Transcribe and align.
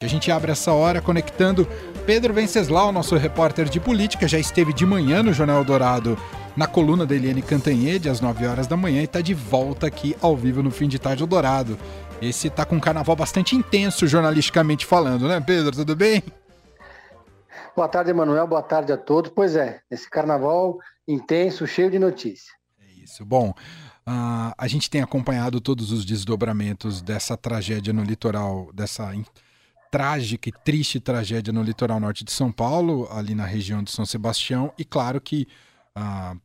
A 0.00 0.06
gente 0.06 0.30
abre 0.30 0.52
essa 0.52 0.72
hora 0.72 1.02
conectando 1.02 1.66
Pedro 2.06 2.32
Venceslau, 2.32 2.92
nosso 2.92 3.16
repórter 3.16 3.68
de 3.68 3.80
política, 3.80 4.28
já 4.28 4.38
esteve 4.38 4.72
de 4.72 4.86
manhã 4.86 5.24
no 5.24 5.32
Jornal 5.32 5.64
Dourado 5.64 6.16
na 6.56 6.68
coluna 6.68 7.04
da 7.04 7.16
Eliane 7.16 7.42
Cantanhede, 7.42 8.08
às 8.08 8.20
9 8.20 8.46
horas 8.46 8.68
da 8.68 8.76
manhã, 8.76 9.00
e 9.00 9.06
está 9.06 9.20
de 9.20 9.34
volta 9.34 9.88
aqui 9.88 10.16
ao 10.22 10.36
vivo 10.36 10.62
no 10.62 10.70
Fim 10.70 10.86
de 10.86 11.00
Tarde 11.00 11.26
Dourado. 11.26 11.76
Esse 12.22 12.48
tá 12.48 12.64
com 12.64 12.76
um 12.76 12.80
carnaval 12.80 13.16
bastante 13.16 13.56
intenso, 13.56 14.06
jornalisticamente 14.06 14.86
falando, 14.86 15.26
né, 15.26 15.40
Pedro? 15.40 15.72
Tudo 15.72 15.96
bem? 15.96 16.22
Boa 17.74 17.88
tarde, 17.88 18.10
Emanuel. 18.10 18.46
Boa 18.46 18.62
tarde 18.62 18.92
a 18.92 18.96
todos. 18.96 19.32
Pois 19.34 19.56
é, 19.56 19.80
esse 19.90 20.08
carnaval 20.08 20.78
intenso, 21.08 21.66
cheio 21.66 21.90
de 21.90 21.98
notícias. 21.98 22.54
É 22.80 23.02
isso. 23.02 23.24
Bom, 23.24 23.50
uh, 23.50 24.54
a 24.56 24.68
gente 24.68 24.88
tem 24.88 25.02
acompanhado 25.02 25.60
todos 25.60 25.90
os 25.90 26.04
desdobramentos 26.04 27.02
dessa 27.02 27.36
tragédia 27.36 27.92
no 27.92 28.04
litoral, 28.04 28.70
dessa 28.72 29.02
trágica 29.90 30.48
e 30.48 30.52
triste 30.52 31.00
tragédia 31.00 31.52
no 31.52 31.62
litoral 31.62 32.00
norte 32.00 32.24
de 32.24 32.32
São 32.32 32.52
Paulo, 32.52 33.08
ali 33.10 33.34
na 33.34 33.46
região 33.46 33.82
de 33.82 33.90
São 33.90 34.04
Sebastião, 34.04 34.72
e 34.78 34.84
claro 34.84 35.20
que 35.20 35.46
ah, 35.94 36.36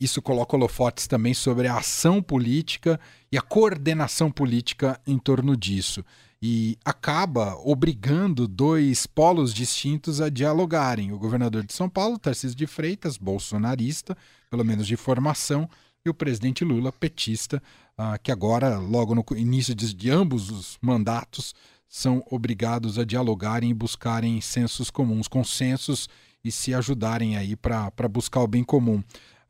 isso 0.00 0.22
coloca 0.22 0.56
holofotes 0.56 1.06
também 1.06 1.34
sobre 1.34 1.68
a 1.68 1.76
ação 1.76 2.22
política 2.22 2.98
e 3.30 3.36
a 3.36 3.42
coordenação 3.42 4.30
política 4.30 4.98
em 5.06 5.18
torno 5.18 5.56
disso. 5.56 6.02
E 6.42 6.78
acaba 6.82 7.54
obrigando 7.62 8.48
dois 8.48 9.06
polos 9.06 9.52
distintos 9.52 10.22
a 10.22 10.30
dialogarem. 10.30 11.12
O 11.12 11.18
governador 11.18 11.64
de 11.64 11.74
São 11.74 11.86
Paulo, 11.86 12.18
Tarcísio 12.18 12.56
de 12.56 12.66
Freitas, 12.66 13.18
bolsonarista, 13.18 14.16
pelo 14.48 14.64
menos 14.64 14.86
de 14.86 14.96
formação, 14.96 15.68
e 16.02 16.08
o 16.08 16.14
presidente 16.14 16.64
Lula, 16.64 16.90
petista, 16.90 17.62
ah, 17.98 18.16
que 18.16 18.32
agora, 18.32 18.78
logo 18.78 19.14
no 19.14 19.22
início 19.36 19.74
de, 19.74 19.92
de 19.92 20.10
ambos 20.10 20.50
os 20.50 20.78
mandatos, 20.80 21.54
são 21.90 22.24
obrigados 22.30 23.00
a 23.00 23.04
dialogarem 23.04 23.70
e 23.70 23.74
buscarem 23.74 24.40
sensos 24.40 24.92
comuns, 24.92 25.26
consensos 25.26 26.08
e 26.42 26.52
se 26.52 26.72
ajudarem 26.72 27.36
aí 27.36 27.56
para 27.56 28.08
buscar 28.08 28.40
o 28.40 28.46
bem 28.46 28.62
comum. 28.62 29.02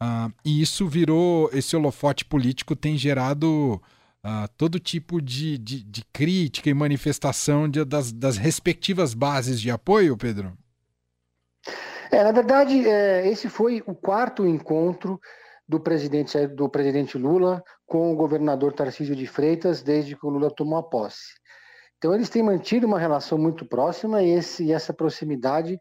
Uh, 0.02 0.32
e 0.42 0.62
isso 0.62 0.88
virou, 0.88 1.50
esse 1.52 1.76
holofote 1.76 2.24
político 2.24 2.74
tem 2.74 2.96
gerado 2.96 3.74
uh, 4.24 4.48
todo 4.56 4.80
tipo 4.80 5.20
de, 5.20 5.58
de, 5.58 5.82
de, 5.82 6.02
crítica 6.10 6.70
e 6.70 6.74
manifestação 6.74 7.68
de, 7.68 7.84
das, 7.84 8.10
das 8.10 8.38
respectivas 8.38 9.12
bases 9.12 9.60
de 9.60 9.70
apoio, 9.70 10.16
Pedro? 10.16 10.56
É, 12.10 12.24
na 12.24 12.32
verdade, 12.32 12.88
é, 12.88 13.28
esse 13.28 13.50
foi 13.50 13.82
o 13.86 13.94
quarto 13.94 14.46
encontro 14.46 15.20
do 15.68 15.78
presidente, 15.78 16.46
do 16.46 16.70
presidente 16.70 17.18
Lula 17.18 17.62
com 17.86 18.10
o 18.10 18.16
governador 18.16 18.72
Tarcísio 18.72 19.14
de 19.14 19.26
Freitas 19.26 19.82
desde 19.82 20.16
que 20.16 20.26
o 20.26 20.30
Lula 20.30 20.50
tomou 20.50 20.78
a 20.78 20.82
posse. 20.82 21.39
Então, 22.00 22.14
eles 22.14 22.30
têm 22.30 22.42
mantido 22.42 22.86
uma 22.86 22.98
relação 22.98 23.36
muito 23.36 23.66
próxima 23.66 24.22
e, 24.22 24.30
esse, 24.30 24.64
e 24.64 24.72
essa 24.72 24.90
proximidade 24.90 25.78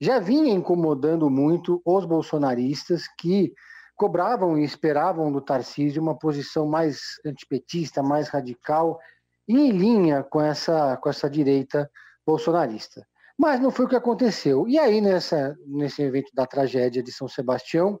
já 0.00 0.18
vinha 0.18 0.52
incomodando 0.52 1.30
muito 1.30 1.80
os 1.84 2.04
bolsonaristas 2.04 3.04
que 3.16 3.54
cobravam 3.94 4.58
e 4.58 4.64
esperavam 4.64 5.30
do 5.30 5.40
Tarcísio 5.40 6.02
uma 6.02 6.18
posição 6.18 6.66
mais 6.66 6.98
antipetista, 7.24 8.02
mais 8.02 8.28
radical 8.28 8.98
e 9.46 9.56
em 9.56 9.70
linha 9.70 10.24
com 10.24 10.40
essa, 10.40 10.96
com 10.96 11.08
essa 11.08 11.30
direita 11.30 11.88
bolsonarista. 12.26 13.06
Mas 13.38 13.60
não 13.60 13.70
foi 13.70 13.86
o 13.86 13.88
que 13.88 13.94
aconteceu. 13.94 14.66
E 14.66 14.76
aí, 14.76 15.00
nessa, 15.00 15.56
nesse 15.64 16.02
evento 16.02 16.32
da 16.34 16.46
tragédia 16.46 17.00
de 17.00 17.12
São 17.12 17.28
Sebastião, 17.28 17.96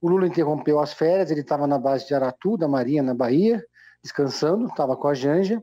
o 0.00 0.08
Lula 0.08 0.28
interrompeu 0.28 0.78
as 0.78 0.92
férias, 0.92 1.32
ele 1.32 1.40
estava 1.40 1.66
na 1.66 1.80
base 1.80 2.06
de 2.06 2.14
Aratu, 2.14 2.56
da 2.56 2.68
Marinha, 2.68 3.02
na 3.02 3.12
Bahia, 3.12 3.60
descansando, 4.04 4.66
estava 4.66 4.96
com 4.96 5.08
a 5.08 5.14
Janja, 5.14 5.60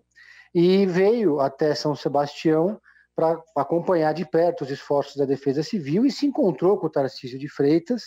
e 0.55 0.85
veio 0.85 1.41
até 1.41 1.75
São 1.75 1.93
Sebastião 1.93 2.79
para 3.13 3.37
acompanhar 3.57 4.13
de 4.13 4.25
perto 4.25 4.63
os 4.63 4.71
esforços 4.71 5.17
da 5.17 5.25
Defesa 5.25 5.61
Civil 5.61 6.05
e 6.05 6.11
se 6.11 6.25
encontrou 6.25 6.77
com 6.77 6.87
o 6.87 6.89
Tarcísio 6.89 7.37
de 7.37 7.49
Freitas. 7.49 8.03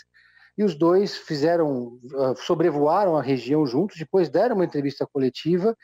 E 0.57 0.65
os 0.65 0.75
dois 0.75 1.15
fizeram 1.15 1.99
ah, 2.17 2.35
sobrevoaram 2.37 3.19
a 3.19 3.23
região 3.23 3.67
juntos, 3.67 3.99
depois 3.99 4.31
deram 4.31 4.57
uma 4.57 4.65
entrevista 4.65 5.07
coletiva. 5.07 5.77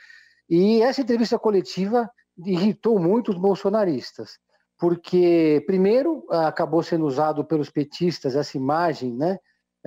E 0.48 0.80
essa 0.82 1.02
entrevista 1.02 1.38
coletiva 1.38 2.10
irritou 2.38 2.98
muito 2.98 3.30
os 3.30 3.36
bolsonaristas, 3.38 4.38
porque 4.78 5.62
primeiro 5.66 6.24
acabou 6.30 6.82
sendo 6.82 7.04
usado 7.04 7.44
pelos 7.44 7.70
petistas 7.70 8.34
essa 8.34 8.56
imagem, 8.56 9.14
né, 9.14 9.38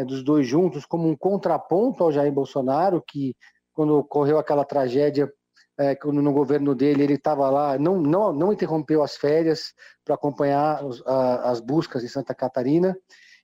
dos 0.05 0.23
dois 0.23 0.47
juntos 0.47 0.85
como 0.85 1.09
um 1.09 1.17
contraponto 1.17 2.03
ao 2.03 2.11
Jair 2.11 2.31
Bolsonaro 2.31 3.03
que 3.05 3.35
quando 3.73 3.97
ocorreu 3.97 4.37
aquela 4.37 4.63
tragédia 4.63 5.31
é, 5.77 5.95
quando 5.95 6.21
no 6.21 6.33
governo 6.33 6.73
dele 6.73 7.03
ele 7.03 7.13
estava 7.13 7.49
lá, 7.49 7.77
não, 7.77 8.01
não, 8.01 8.33
não 8.33 8.51
interrompeu 8.51 9.03
as 9.03 9.15
férias 9.15 9.73
para 10.03 10.15
acompanhar 10.15 10.83
os, 10.83 11.05
a, 11.05 11.51
as 11.51 11.59
buscas 11.59 12.03
em 12.03 12.07
Santa 12.07 12.33
Catarina 12.33 12.97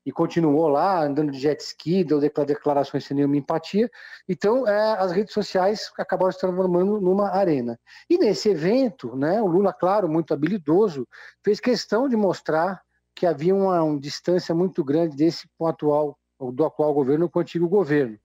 e 0.05 0.11
continuou 0.11 0.67
lá 0.67 1.03
andando 1.03 1.31
de 1.31 1.39
jet 1.39 1.61
ski, 1.61 2.03
deu 2.03 2.19
declarações 2.19 3.05
sem 3.05 3.15
nenhuma 3.15 3.37
empatia. 3.37 3.89
Então, 4.27 4.67
é, 4.67 4.99
as 4.99 5.11
redes 5.11 5.33
sociais 5.33 5.91
acabaram 5.97 6.31
se 6.31 6.39
transformando 6.39 6.99
numa 6.99 7.29
arena. 7.29 7.79
E 8.09 8.17
nesse 8.17 8.49
evento, 8.49 9.15
né, 9.15 9.41
o 9.41 9.47
Lula, 9.47 9.71
claro, 9.71 10.09
muito 10.09 10.33
habilidoso, 10.33 11.07
fez 11.43 11.59
questão 11.59 12.09
de 12.09 12.17
mostrar 12.17 12.81
que 13.15 13.25
havia 13.25 13.55
uma, 13.55 13.81
uma 13.81 13.99
distância 13.99 14.53
muito 14.53 14.83
grande 14.83 15.15
desse 15.15 15.47
com 15.57 15.67
atual, 15.67 16.17
do 16.51 16.65
atual 16.65 16.93
governo 16.93 17.29
com 17.29 17.39
o 17.39 17.41
antigo 17.41 17.69
governo. 17.69 18.17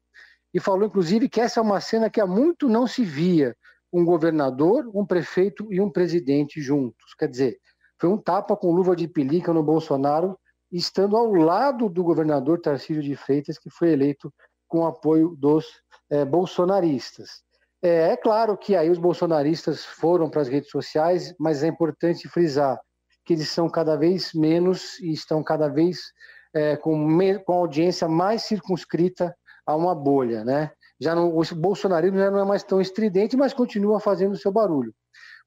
E 0.52 0.58
falou, 0.58 0.86
inclusive, 0.86 1.28
que 1.28 1.40
essa 1.40 1.60
é 1.60 1.62
uma 1.62 1.80
cena 1.80 2.10
que 2.10 2.20
há 2.20 2.26
muito 2.26 2.68
não 2.68 2.86
se 2.86 3.04
via 3.04 3.54
um 3.92 4.04
governador, 4.04 4.90
um 4.94 5.04
prefeito 5.06 5.66
e 5.72 5.80
um 5.80 5.90
presidente 5.90 6.60
juntos. 6.60 7.14
Quer 7.18 7.28
dizer, 7.28 7.58
foi 8.00 8.10
um 8.10 8.18
tapa 8.18 8.56
com 8.56 8.72
luva 8.72 8.94
de 8.94 9.08
pelica 9.08 9.52
no 9.52 9.62
Bolsonaro, 9.62 10.38
estando 10.70 11.16
ao 11.16 11.32
lado 11.32 11.88
do 11.88 12.04
governador 12.04 12.60
Tarcísio 12.60 13.02
de 13.02 13.16
Freitas, 13.16 13.58
que 13.58 13.70
foi 13.70 13.90
eleito 13.90 14.32
com 14.68 14.86
apoio 14.86 15.34
dos 15.36 15.66
é, 16.10 16.24
bolsonaristas. 16.24 17.42
É, 17.82 18.12
é, 18.12 18.16
claro 18.16 18.56
que 18.56 18.76
aí 18.76 18.90
os 18.90 18.98
bolsonaristas 18.98 19.84
foram 19.84 20.28
para 20.28 20.42
as 20.42 20.48
redes 20.48 20.70
sociais, 20.70 21.34
mas 21.38 21.62
é 21.62 21.68
importante 21.68 22.28
frisar 22.28 22.78
que 23.24 23.34
eles 23.34 23.50
são 23.50 23.68
cada 23.68 23.96
vez 23.96 24.32
menos 24.32 24.98
e 25.00 25.12
estão 25.12 25.42
cada 25.42 25.68
vez 25.68 25.98
é, 26.54 26.76
com, 26.76 27.18
com 27.44 27.52
audiência 27.52 28.08
mais 28.08 28.42
circunscrita 28.42 29.34
a 29.66 29.76
uma 29.76 29.94
bolha, 29.94 30.44
né? 30.44 30.70
Já 31.00 31.14
não, 31.14 31.36
o 31.36 31.42
bolsonarismo 31.54 32.18
já 32.18 32.30
não 32.30 32.40
é 32.40 32.44
mais 32.44 32.62
tão 32.62 32.80
estridente, 32.80 33.36
mas 33.36 33.54
continua 33.54 34.00
fazendo 34.00 34.36
seu 34.36 34.50
barulho. 34.52 34.92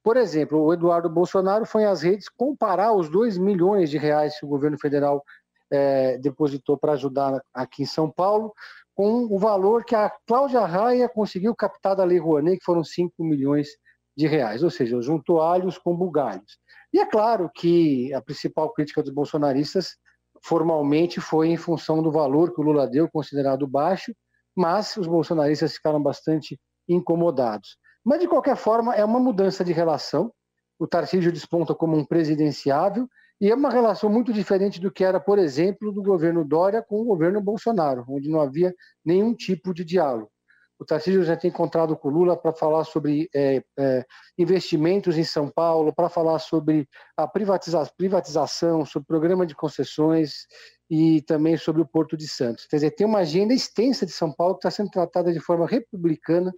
Por 0.04 0.18
exemplo, 0.18 0.60
o 0.60 0.74
Eduardo 0.74 1.10
Bolsonaro 1.10 1.66
foi 1.66 1.86
às 1.86 2.02
redes 2.02 2.28
comparar 2.28 2.94
os 2.94 3.10
2 3.10 3.38
milhões 3.38 3.90
de 3.90 3.98
reais 3.98 4.40
que 4.40 4.46
o 4.46 4.50
governo 4.50 4.78
federal 4.80 5.24
é, 5.72 6.18
depositou 6.18 6.78
para 6.78 6.94
ajudar 6.94 7.42
aqui 7.54 7.84
em 7.84 7.86
São 7.86 8.10
Paulo, 8.10 8.54
com 8.96 9.28
o 9.30 9.38
valor 9.38 9.86
que 9.86 9.96
a 9.96 10.12
Cláudia 10.28 10.66
Raia 10.66 11.08
conseguiu 11.08 11.56
captar 11.56 11.96
da 11.96 12.04
Lei 12.04 12.20
Rouanet, 12.20 12.58
que 12.58 12.66
foram 12.66 12.84
5 12.84 13.24
milhões 13.24 13.70
de 14.18 14.28
reais, 14.28 14.64
ou 14.64 14.70
seja, 14.70 15.02
juntou 15.02 15.42
alhos 15.42 15.78
com 15.78 15.96
bugalhos. 15.96 16.60
E 16.94 17.00
é 17.00 17.06
claro 17.06 17.50
que 17.54 18.14
a 18.14 18.22
principal 18.22 18.74
crítica 18.74 19.02
dos 19.02 19.14
bolsonaristas 19.14 19.96
formalmente 20.44 21.22
foi 21.22 21.50
em 21.50 21.58
função 21.58 22.02
do 22.02 22.12
valor 22.12 22.54
que 22.54 22.60
o 22.60 22.64
Lula 22.64 22.88
deu, 22.88 23.10
considerado 23.10 23.66
baixo, 23.66 24.14
mas 24.56 24.98
os 24.98 25.08
bolsonaristas 25.08 25.74
ficaram 25.74 26.02
bastante 26.02 26.60
incomodados. 26.88 27.78
Mas, 28.04 28.20
de 28.20 28.28
qualquer 28.28 28.56
forma, 28.56 28.96
é 28.96 29.06
uma 29.06 29.20
mudança 29.20 29.64
de 29.64 29.72
relação. 29.72 30.32
O 30.80 30.88
Tarcísio 30.88 31.32
desponta 31.32 31.76
como 31.76 31.96
um 31.96 32.06
presidenciável 32.06 33.08
e 33.40 33.50
é 33.50 33.56
uma 33.56 33.70
relação 33.70 34.10
muito 34.10 34.34
diferente 34.34 34.80
do 34.80 34.92
que 34.92 35.04
era, 35.04 35.20
por 35.20 35.40
exemplo, 35.40 35.92
do 35.92 36.02
governo 36.02 36.44
Dória 36.44 36.82
com 36.82 37.02
o 37.02 37.06
governo 37.06 37.42
Bolsonaro, 37.42 38.06
onde 38.08 38.30
não 38.30 38.42
havia 38.42 38.74
nenhum 39.04 39.34
tipo 39.34 39.74
de 39.74 39.84
diálogo. 39.84 40.32
O 40.82 40.86
Tarcísio 40.86 41.24
já 41.24 41.38
tem 41.38 41.52
encontrado 41.52 41.96
com 41.96 42.08
o 42.08 42.12
Lula 42.12 42.36
para 42.36 42.52
falar 42.52 42.84
sobre 42.86 43.30
é, 43.36 43.64
é, 43.78 44.04
investimentos 44.36 45.16
em 45.16 45.24
São 45.24 45.48
Paulo, 45.48 45.94
para 45.94 46.10
falar 46.10 46.40
sobre 46.40 46.90
a 47.16 47.28
privatiza 47.28 47.88
privatização, 47.96 48.84
sobre 48.84 49.04
o 49.04 49.08
programa 49.08 49.46
de 49.46 49.54
concessões 49.54 50.48
e 50.90 51.22
também 51.22 51.56
sobre 51.56 51.84
o 51.84 51.86
Porto 51.86 52.18
de 52.18 52.28
Santos. 52.28 52.66
Quer 52.66 52.78
dizer, 52.78 52.92
tem 52.96 53.06
uma 53.06 53.20
agenda 53.20 53.54
extensa 53.54 54.08
de 54.08 54.12
São 54.12 54.34
Paulo 54.34 54.56
que 54.56 54.68
está 54.68 54.72
sendo 54.72 54.90
tratada 54.90 55.32
de 55.32 55.40
forma 55.40 55.68
republicana 55.68 56.52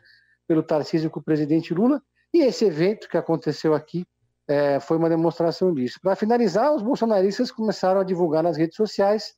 pelo 0.47 0.63
Tarcísio 0.63 1.09
com 1.09 1.19
o 1.19 1.23
presidente 1.23 1.73
Lula, 1.73 2.01
e 2.33 2.43
esse 2.43 2.63
evento 2.63 3.09
que 3.09 3.17
aconteceu 3.17 3.73
aqui 3.73 4.05
é, 4.47 4.79
foi 4.79 4.95
uma 4.95 5.09
demonstração 5.09 5.73
disso. 5.73 5.99
Para 6.01 6.15
finalizar, 6.15 6.73
os 6.73 6.81
bolsonaristas 6.81 7.51
começaram 7.51 7.99
a 7.99 8.05
divulgar 8.05 8.41
nas 8.41 8.55
redes 8.55 8.77
sociais 8.77 9.33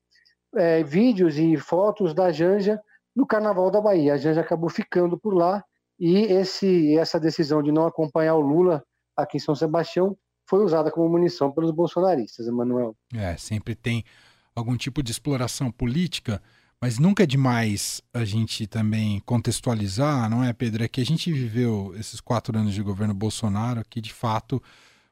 é, 0.56 0.84
vídeos 0.84 1.40
e 1.40 1.58
fotos 1.58 2.14
da 2.14 2.32
Janja 2.32 2.80
no 3.16 3.26
Carnaval 3.26 3.72
da 3.72 3.80
Bahia. 3.80 4.14
A 4.14 4.18
Janja 4.18 4.42
acabou 4.42 4.70
ficando 4.70 5.18
por 5.18 5.34
lá 5.34 5.64
e 6.00 6.18
esse, 6.18 6.98
essa 6.98 7.20
decisão 7.20 7.64
de 7.64 7.72
não 7.72 7.88
acompanhar 7.88 8.36
o 8.36 8.42
Lula 8.42 8.84
aqui 9.16 9.38
em 9.38 9.40
São 9.40 9.56
Sebastião 9.56 10.18
foi 10.48 10.64
usada 10.64 10.92
como 10.92 11.10
munição 11.10 11.52
pelos 11.52 11.72
bolsonaristas, 11.72 12.48
Emanuel. 12.48 12.96
É, 13.14 13.36
sempre 13.38 13.74
tem 13.74 14.04
algum 14.56 14.78
tipo 14.78 15.02
de 15.02 15.12
exploração 15.12 15.72
política, 15.72 16.42
mas 16.80 17.00
nunca 17.00 17.24
é 17.24 17.26
demais 17.26 18.02
a 18.14 18.24
gente 18.24 18.68
também 18.68 19.20
contextualizar, 19.26 20.30
não 20.30 20.44
é, 20.44 20.54
Pedro? 20.54 20.84
É 20.84 20.88
que 20.88 21.02
a 21.02 21.06
gente 21.06 21.32
viveu 21.32 21.96
esses 21.98 22.22
quatro 22.22 22.58
anos 22.58 22.74
de 22.74 22.84
governo 22.84 23.14
Bolsonaro 23.14 23.84
que, 23.90 24.00
de 24.00 24.14
fato, 24.14 24.62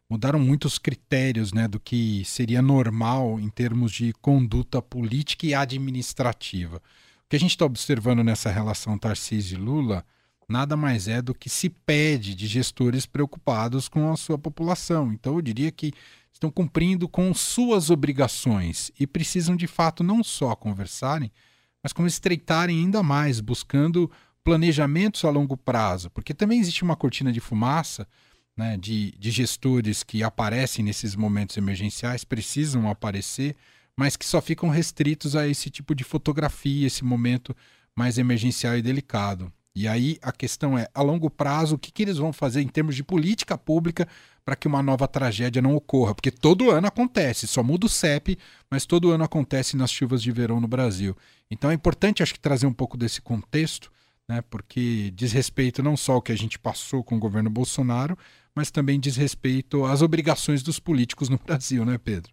mudaram 0.09 0.37
muitos 0.37 0.77
critérios 0.77 1.51
né, 1.51 1.67
do 1.67 1.79
que 1.79 2.23
seria 2.25 2.61
normal 2.61 3.39
em 3.39 3.49
termos 3.49 3.91
de 3.91 4.13
conduta 4.21 4.81
política 4.81 5.47
e 5.47 5.55
administrativa. 5.55 6.81
O 7.25 7.29
que 7.29 7.35
a 7.35 7.39
gente 7.39 7.51
está 7.51 7.65
observando 7.65 8.23
nessa 8.23 8.51
relação 8.51 8.97
Tarcísio 8.97 9.57
e 9.57 9.61
Lula 9.61 10.05
nada 10.47 10.75
mais 10.75 11.07
é 11.07 11.21
do 11.21 11.33
que 11.33 11.49
se 11.49 11.69
pede 11.69 12.35
de 12.35 12.47
gestores 12.47 13.05
preocupados 13.05 13.87
com 13.87 14.11
a 14.11 14.17
sua 14.17 14.37
população. 14.37 15.11
Então, 15.11 15.35
eu 15.35 15.41
diria 15.41 15.71
que 15.71 15.93
estão 16.31 16.51
cumprindo 16.51 17.07
com 17.07 17.33
suas 17.33 17.89
obrigações 17.89 18.91
e 18.99 19.07
precisam 19.07 19.55
de 19.55 19.67
fato 19.67 20.03
não 20.03 20.23
só 20.23 20.55
conversarem, 20.55 21.31
mas 21.81 21.93
como 21.93 22.07
estreitarem 22.07 22.79
ainda 22.79 23.01
mais, 23.01 23.39
buscando 23.39 24.11
planejamentos 24.43 25.23
a 25.23 25.29
longo 25.29 25.55
prazo, 25.55 26.09
porque 26.09 26.33
também 26.33 26.59
existe 26.59 26.83
uma 26.83 26.95
cortina 26.95 27.31
de 27.31 27.39
fumaça 27.39 28.07
né, 28.55 28.77
de, 28.77 29.11
de 29.17 29.31
gestores 29.31 30.03
que 30.03 30.23
aparecem 30.23 30.83
nesses 30.83 31.15
momentos 31.15 31.57
emergenciais, 31.57 32.23
precisam 32.23 32.89
aparecer, 32.89 33.55
mas 33.97 34.15
que 34.15 34.25
só 34.25 34.41
ficam 34.41 34.69
restritos 34.69 35.35
a 35.35 35.47
esse 35.47 35.69
tipo 35.69 35.93
de 35.93 36.03
fotografia, 36.03 36.87
esse 36.87 37.03
momento 37.03 37.55
mais 37.95 38.17
emergencial 38.17 38.75
e 38.77 38.81
delicado. 38.81 39.51
E 39.75 39.87
aí 39.87 40.19
a 40.21 40.31
questão 40.31 40.77
é, 40.77 40.87
a 40.93 41.01
longo 41.01 41.29
prazo, 41.29 41.75
o 41.75 41.79
que, 41.79 41.91
que 41.91 42.03
eles 42.03 42.17
vão 42.17 42.31
fazer 42.31 42.61
em 42.61 42.67
termos 42.67 42.95
de 42.95 43.03
política 43.03 43.57
pública 43.57 44.07
para 44.45 44.55
que 44.55 44.67
uma 44.67 44.83
nova 44.83 45.07
tragédia 45.07 45.61
não 45.61 45.75
ocorra? 45.75 46.13
Porque 46.13 46.29
todo 46.29 46.69
ano 46.69 46.87
acontece, 46.87 47.47
só 47.47 47.63
muda 47.63 47.87
o 47.87 47.89
CEP, 47.89 48.37
mas 48.69 48.85
todo 48.85 49.11
ano 49.11 49.23
acontece 49.23 49.75
nas 49.75 49.91
chuvas 49.91 50.21
de 50.21 50.31
verão 50.31 50.59
no 50.59 50.67
Brasil. 50.67 51.17
Então 51.49 51.71
é 51.71 51.73
importante, 51.73 52.21
acho 52.21 52.33
que, 52.33 52.39
trazer 52.39 52.67
um 52.67 52.73
pouco 52.73 52.95
desse 52.95 53.19
contexto, 53.19 53.91
né, 54.29 54.41
porque 54.41 55.11
diz 55.15 55.31
respeito 55.31 55.81
não 55.81 55.97
só 55.97 56.13
ao 56.13 56.21
que 56.21 56.31
a 56.31 56.37
gente 56.37 56.59
passou 56.59 57.03
com 57.03 57.15
o 57.15 57.19
governo 57.19 57.49
Bolsonaro, 57.49 58.17
mas 58.55 58.69
também 58.69 58.99
diz 58.99 59.15
respeito 59.15 59.85
às 59.85 60.03
obrigações 60.03 60.61
dos 60.61 60.79
políticos 60.79 61.29
no 61.29 61.39
Brasil, 61.43 61.83
né, 61.83 61.97
Pedro? 61.97 62.31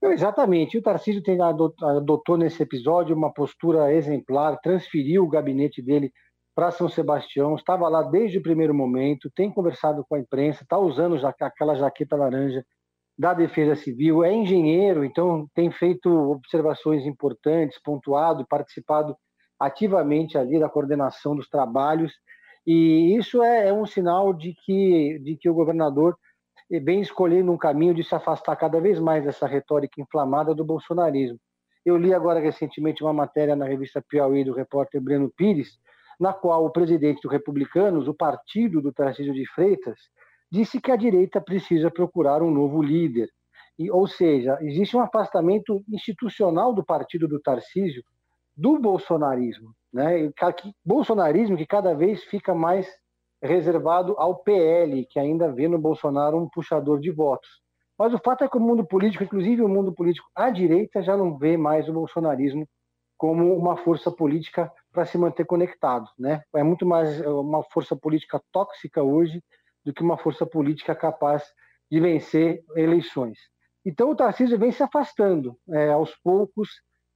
Não, 0.00 0.12
exatamente. 0.12 0.78
O 0.78 0.82
Tarcísio 0.82 1.22
tem, 1.22 1.38
adotou 1.40 2.36
nesse 2.36 2.62
episódio 2.62 3.16
uma 3.16 3.32
postura 3.32 3.92
exemplar, 3.92 4.58
transferiu 4.60 5.24
o 5.24 5.28
gabinete 5.28 5.82
dele 5.82 6.12
para 6.54 6.70
São 6.70 6.88
Sebastião, 6.88 7.54
estava 7.54 7.88
lá 7.88 8.02
desde 8.02 8.38
o 8.38 8.42
primeiro 8.42 8.74
momento, 8.74 9.30
tem 9.34 9.50
conversado 9.50 10.04
com 10.08 10.14
a 10.14 10.18
imprensa, 10.18 10.62
está 10.62 10.78
usando 10.78 11.16
já, 11.16 11.34
aquela 11.40 11.74
jaqueta 11.74 12.16
laranja 12.16 12.64
da 13.16 13.32
Defesa 13.34 13.76
Civil, 13.76 14.24
é 14.24 14.32
engenheiro, 14.32 15.04
então 15.04 15.46
tem 15.54 15.70
feito 15.70 16.10
observações 16.10 17.06
importantes, 17.06 17.80
pontuado, 17.82 18.46
participado 18.48 19.16
ativamente 19.58 20.38
ali 20.38 20.58
da 20.58 20.68
coordenação 20.68 21.36
dos 21.36 21.48
trabalhos, 21.48 22.12
e 22.66 23.16
isso 23.16 23.42
é, 23.42 23.68
é 23.68 23.72
um 23.72 23.86
sinal 23.86 24.32
de 24.32 24.54
que, 24.64 25.18
de 25.20 25.36
que 25.36 25.48
o 25.48 25.54
governador 25.54 26.16
vem 26.78 27.00
escolhendo 27.00 27.50
um 27.50 27.56
caminho 27.56 27.94
de 27.94 28.04
se 28.04 28.14
afastar 28.14 28.54
cada 28.54 28.80
vez 28.80 29.00
mais 29.00 29.24
dessa 29.24 29.46
retórica 29.46 30.00
inflamada 30.00 30.54
do 30.54 30.64
bolsonarismo. 30.64 31.40
Eu 31.84 31.96
li 31.96 32.14
agora 32.14 32.38
recentemente 32.38 33.02
uma 33.02 33.12
matéria 33.12 33.56
na 33.56 33.64
revista 33.64 34.00
Piauí 34.00 34.44
do 34.44 34.52
repórter 34.52 35.00
Breno 35.00 35.32
Pires, 35.34 35.78
na 36.20 36.32
qual 36.32 36.64
o 36.64 36.70
presidente 36.70 37.22
do 37.22 37.28
Republicanos, 37.28 38.06
o 38.06 38.14
partido 38.14 38.82
do 38.82 38.92
Tarcísio 38.92 39.32
de 39.32 39.46
Freitas, 39.52 39.98
disse 40.52 40.80
que 40.80 40.92
a 40.92 40.96
direita 40.96 41.40
precisa 41.40 41.90
procurar 41.90 42.42
um 42.42 42.50
novo 42.50 42.82
líder. 42.82 43.30
E, 43.78 43.90
ou 43.90 44.06
seja, 44.06 44.58
existe 44.60 44.94
um 44.96 45.00
afastamento 45.00 45.82
institucional 45.88 46.74
do 46.74 46.84
partido 46.84 47.26
do 47.26 47.40
Tarcísio 47.40 48.04
do 48.54 48.78
bolsonarismo. 48.78 49.74
Né? 49.90 50.30
Bolsonarismo 50.84 51.56
que 51.56 51.66
cada 51.66 51.94
vez 51.94 52.22
fica 52.24 52.54
mais 52.54 52.86
reservado 53.42 54.14
ao 54.18 54.36
PL, 54.36 55.06
que 55.06 55.18
ainda 55.18 55.50
vê 55.50 55.68
no 55.68 55.78
Bolsonaro 55.78 56.36
um 56.36 56.48
puxador 56.48 57.00
de 57.00 57.10
votos. 57.10 57.48
Mas 57.98 58.14
o 58.14 58.18
fato 58.18 58.44
é 58.44 58.48
que 58.48 58.56
o 58.56 58.60
mundo 58.60 58.84
político, 58.84 59.24
inclusive 59.24 59.62
o 59.62 59.68
mundo 59.68 59.92
político 59.92 60.26
à 60.34 60.50
direita, 60.50 61.02
já 61.02 61.16
não 61.16 61.36
vê 61.36 61.56
mais 61.56 61.88
o 61.88 61.92
bolsonarismo 61.92 62.66
como 63.18 63.54
uma 63.54 63.76
força 63.76 64.10
política 64.10 64.72
para 64.90 65.04
se 65.04 65.18
manter 65.18 65.44
conectado. 65.44 66.08
Né? 66.18 66.42
É 66.54 66.62
muito 66.62 66.86
mais 66.86 67.20
uma 67.20 67.62
força 67.62 67.94
política 67.94 68.40
tóxica 68.50 69.02
hoje 69.02 69.42
do 69.84 69.92
que 69.92 70.02
uma 70.02 70.16
força 70.16 70.46
política 70.46 70.94
capaz 70.94 71.44
de 71.90 72.00
vencer 72.00 72.62
eleições. 72.74 73.38
Então 73.84 74.10
o 74.10 74.16
Tarcísio 74.16 74.58
vem 74.58 74.72
se 74.72 74.82
afastando 74.82 75.56
é, 75.70 75.90
aos 75.90 76.14
poucos 76.22 76.68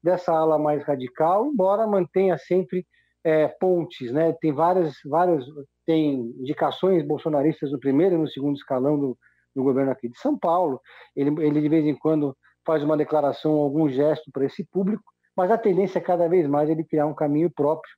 dessa 0.03 0.33
ala 0.33 0.59
mais 0.59 0.85
radical, 0.85 1.47
embora 1.47 1.87
mantenha 1.87 2.37
sempre 2.37 2.87
é, 3.25 3.49
pontes, 3.49 4.13
né? 4.13 4.35
Tem 4.35 4.53
várias, 4.53 4.97
várias, 5.07 5.47
tem 5.87 6.35
indicações 6.39 7.05
bolsonaristas 7.05 7.73
no 7.73 7.79
primeiro 7.79 8.15
e 8.15 8.19
no 8.19 8.29
segundo 8.29 8.57
escalão 8.57 8.99
do, 8.99 9.19
do 9.55 9.63
governo 9.63 9.91
aqui 9.91 10.09
de 10.09 10.19
São 10.19 10.39
Paulo. 10.39 10.81
Ele, 11.15 11.31
ele 11.45 11.61
de 11.61 11.69
vez 11.69 11.85
em 11.87 11.95
quando 11.95 12.37
faz 12.67 12.83
uma 12.83 12.97
declaração, 12.97 13.53
algum 13.53 13.89
gesto 13.89 14.31
para 14.33 14.47
esse 14.47 14.65
público, 14.65 15.05
mas 15.37 15.51
a 15.51 15.59
tendência 15.59 15.99
é 15.99 16.03
cada 16.03 16.29
vez 16.29 16.49
mais 16.49 16.71
ele 16.71 16.85
criar 16.85 17.07
um 17.07 17.15
caminho 17.15 17.51
próprio 17.51 17.93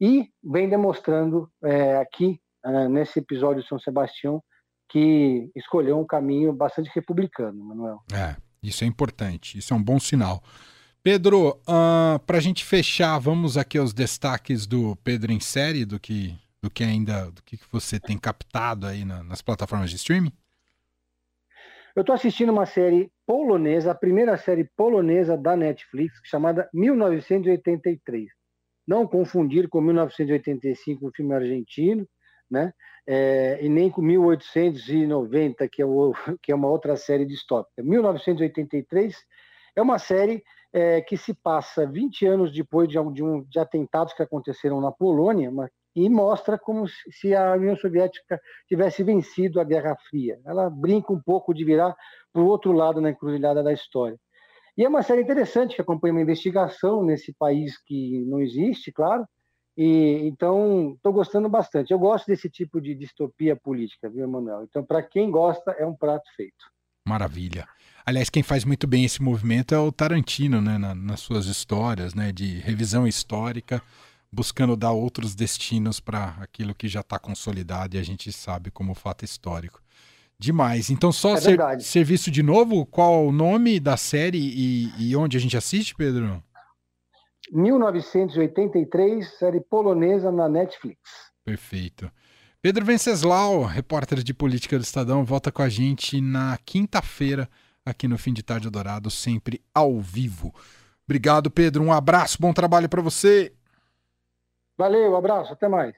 e 0.00 0.28
vem 0.42 0.68
demonstrando 0.68 1.48
é, 1.62 1.96
aqui 1.96 2.40
é, 2.64 2.88
nesse 2.88 3.18
episódio 3.18 3.62
de 3.62 3.68
São 3.68 3.78
Sebastião 3.78 4.42
que 4.88 5.50
escolheu 5.54 5.98
um 5.98 6.06
caminho 6.06 6.52
bastante 6.52 6.90
republicano, 6.94 7.64
Manuel. 7.64 8.00
É, 8.12 8.36
isso 8.62 8.82
é 8.82 8.86
importante, 8.86 9.56
isso 9.58 9.72
é 9.72 9.76
um 9.76 9.82
bom 9.82 10.00
sinal. 10.00 10.42
Pedro, 11.02 11.50
uh, 11.50 11.60
ah, 11.66 12.20
para 12.26 12.36
a 12.36 12.40
gente 12.40 12.62
fechar, 12.62 13.18
vamos 13.18 13.56
aqui 13.56 13.78
aos 13.78 13.94
destaques 13.94 14.66
do 14.66 14.94
Pedro 14.96 15.32
em 15.32 15.40
série, 15.40 15.86
do 15.86 15.98
que, 15.98 16.36
do 16.62 16.70
que 16.70 16.84
ainda, 16.84 17.30
do 17.30 17.42
que 17.42 17.58
você 17.70 17.98
tem 17.98 18.18
captado 18.18 18.86
aí 18.86 19.04
na, 19.04 19.22
nas 19.22 19.40
plataformas 19.40 19.90
de 19.90 19.96
streaming? 19.96 20.32
Eu 21.94 22.02
estou 22.02 22.14
assistindo 22.14 22.50
uma 22.50 22.66
série 22.66 23.10
polonesa, 23.26 23.90
a 23.90 23.94
primeira 23.94 24.36
série 24.36 24.64
polonesa 24.76 25.36
da 25.36 25.56
Netflix, 25.56 26.20
chamada 26.24 26.68
1983. 26.72 28.30
Não 28.86 29.06
confundir 29.06 29.68
com 29.68 29.80
1985, 29.80 31.06
o 31.06 31.12
filme 31.12 31.34
argentino, 31.34 32.06
né? 32.50 32.72
É, 33.06 33.58
e 33.62 33.68
nem 33.68 33.90
com 33.90 34.02
1890, 34.02 35.68
que 35.68 35.82
é, 35.82 35.86
o, 35.86 36.12
que 36.42 36.52
é 36.52 36.54
uma 36.54 36.68
outra 36.68 36.96
série 36.96 37.24
distópica. 37.24 37.82
1983 37.82 39.16
é 39.74 39.82
uma 39.82 39.98
série 39.98 40.44
é, 40.72 41.00
que 41.00 41.16
se 41.16 41.34
passa 41.34 41.86
20 41.86 42.26
anos 42.26 42.52
depois 42.52 42.88
de, 42.88 42.94
de, 43.12 43.22
um, 43.22 43.42
de 43.42 43.58
atentados 43.58 44.12
que 44.12 44.22
aconteceram 44.22 44.80
na 44.80 44.92
Polônia 44.92 45.50
mas, 45.50 45.70
e 45.94 46.08
mostra 46.08 46.58
como 46.58 46.86
se 46.88 47.34
a 47.34 47.54
União 47.54 47.76
Soviética 47.76 48.40
tivesse 48.68 49.02
vencido 49.02 49.60
a 49.60 49.64
Guerra 49.64 49.96
Fria. 50.08 50.38
Ela 50.44 50.70
brinca 50.70 51.12
um 51.12 51.20
pouco 51.20 51.52
de 51.52 51.64
virar 51.64 51.94
para 52.32 52.42
o 52.42 52.46
outro 52.46 52.72
lado 52.72 53.00
na 53.00 53.10
encruzilhada 53.10 53.62
da 53.62 53.72
história. 53.72 54.18
E 54.76 54.84
é 54.84 54.88
uma 54.88 55.02
série 55.02 55.22
interessante 55.22 55.74
que 55.74 55.82
acompanha 55.82 56.14
uma 56.14 56.22
investigação 56.22 57.02
nesse 57.02 57.32
país 57.32 57.76
que 57.82 58.24
não 58.26 58.40
existe, 58.40 58.92
claro. 58.92 59.26
E 59.76 60.26
então 60.26 60.92
estou 60.96 61.12
gostando 61.12 61.48
bastante. 61.48 61.92
Eu 61.92 61.98
gosto 61.98 62.26
desse 62.26 62.48
tipo 62.48 62.80
de 62.80 62.94
distopia 62.94 63.56
política, 63.56 64.08
viu, 64.08 64.24
Emanuel? 64.24 64.64
Então, 64.64 64.84
para 64.84 65.02
quem 65.02 65.30
gosta, 65.30 65.72
é 65.72 65.86
um 65.86 65.94
prato 65.94 66.24
feito. 66.36 66.64
Maravilha. 67.06 67.66
Aliás, 68.04 68.30
quem 68.30 68.42
faz 68.42 68.64
muito 68.64 68.86
bem 68.86 69.04
esse 69.04 69.22
movimento 69.22 69.74
é 69.74 69.78
o 69.78 69.92
Tarantino, 69.92 70.60
né, 70.60 70.78
na, 70.78 70.94
nas 70.94 71.20
suas 71.20 71.46
histórias, 71.46 72.14
né, 72.14 72.32
de 72.32 72.58
revisão 72.60 73.06
histórica, 73.06 73.82
buscando 74.32 74.76
dar 74.76 74.92
outros 74.92 75.34
destinos 75.34 75.98
para 76.00 76.36
aquilo 76.40 76.74
que 76.74 76.88
já 76.88 77.00
está 77.00 77.18
consolidado 77.18 77.96
e 77.96 77.98
a 77.98 78.02
gente 78.02 78.32
sabe 78.32 78.70
como 78.70 78.94
fato 78.94 79.24
histórico. 79.24 79.82
Demais. 80.38 80.88
Então, 80.88 81.12
só 81.12 81.34
é 81.34 81.40
ser, 81.40 81.80
serviço 81.80 82.30
de 82.30 82.42
novo, 82.42 82.86
qual 82.86 83.26
o 83.26 83.32
nome 83.32 83.78
da 83.78 83.96
série 83.96 84.38
e, 84.38 85.10
e 85.10 85.16
onde 85.16 85.36
a 85.36 85.40
gente 85.40 85.56
assiste, 85.56 85.94
Pedro? 85.94 86.42
1983, 87.52 89.38
série 89.38 89.60
polonesa 89.60 90.30
na 90.30 90.48
Netflix. 90.48 90.98
Perfeito. 91.44 92.10
Pedro 92.62 92.84
Venceslau, 92.84 93.64
repórter 93.64 94.22
de 94.22 94.32
política 94.32 94.78
do 94.78 94.82
Estadão, 94.82 95.24
volta 95.24 95.50
com 95.50 95.62
a 95.62 95.68
gente 95.68 96.20
na 96.20 96.58
quinta-feira 96.64 97.48
aqui 97.84 98.06
no 98.06 98.18
Fim 98.18 98.32
de 98.32 98.42
Tarde 98.42 98.70
Dourado, 98.70 99.10
sempre 99.10 99.60
ao 99.74 100.00
vivo. 100.00 100.54
Obrigado, 101.04 101.50
Pedro. 101.50 101.82
Um 101.82 101.92
abraço, 101.92 102.38
bom 102.40 102.52
trabalho 102.52 102.88
para 102.88 103.02
você. 103.02 103.52
Valeu, 104.80 105.14
abraço, 105.14 105.52
até 105.52 105.68
mais. 105.68 105.94